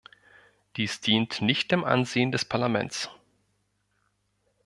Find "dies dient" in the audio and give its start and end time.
0.77-1.43